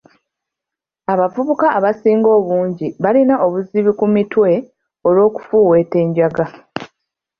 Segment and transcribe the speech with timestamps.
[1.13, 4.49] Abavubuka abasinga obungi balina obuzibu ku mitwe
[5.07, 6.45] olw'okufuuweeta enjaga.